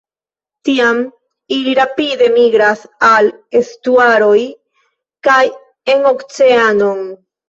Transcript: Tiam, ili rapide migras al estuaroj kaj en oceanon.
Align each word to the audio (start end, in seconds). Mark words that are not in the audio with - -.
Tiam, 0.67 0.99
ili 1.57 1.73
rapide 1.79 2.29
migras 2.37 2.81
al 3.07 3.29
estuaroj 3.59 4.39
kaj 5.29 5.37
en 5.95 6.09
oceanon. 6.13 7.05